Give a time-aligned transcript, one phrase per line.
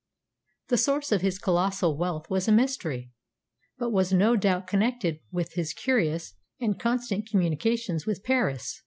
[0.69, 3.11] The source of his colossal wealth was a mystery,
[3.77, 8.79] but was no doubt connected with his curious and constant communications with Paris.